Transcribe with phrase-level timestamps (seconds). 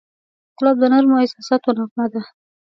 [0.57, 2.21] ګلاب د نرمو احساساتو نغمه ده.